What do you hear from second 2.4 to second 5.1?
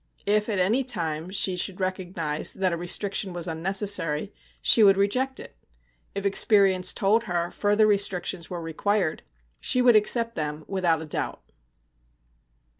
that a restriction was unnecessary, she would